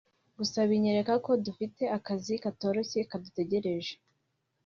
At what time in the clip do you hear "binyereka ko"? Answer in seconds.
0.69-1.31